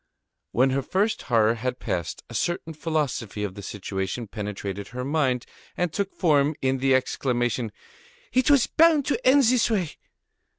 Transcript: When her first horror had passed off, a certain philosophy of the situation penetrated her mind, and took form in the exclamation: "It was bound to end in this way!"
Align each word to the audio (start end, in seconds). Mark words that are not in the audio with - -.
When 0.51 0.71
her 0.71 0.81
first 0.81 1.21
horror 1.21 1.53
had 1.53 1.77
passed 1.77 2.21
off, 2.23 2.31
a 2.31 2.33
certain 2.33 2.73
philosophy 2.73 3.43
of 3.43 3.53
the 3.53 3.61
situation 3.61 4.25
penetrated 4.27 4.87
her 4.87 5.05
mind, 5.05 5.45
and 5.77 5.93
took 5.93 6.11
form 6.15 6.55
in 6.59 6.79
the 6.79 6.95
exclamation: 6.95 7.71
"It 8.33 8.49
was 8.49 8.65
bound 8.65 9.05
to 9.05 9.27
end 9.27 9.43
in 9.45 9.49
this 9.51 9.69
way!" 9.69 9.97